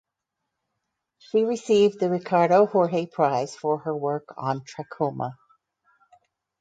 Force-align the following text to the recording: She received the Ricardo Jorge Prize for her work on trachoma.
She 1.19 1.43
received 1.43 1.99
the 1.99 2.09
Ricardo 2.09 2.65
Jorge 2.65 3.05
Prize 3.05 3.55
for 3.55 3.81
her 3.81 3.95
work 3.95 4.33
on 4.35 4.61
trachoma. 4.65 5.33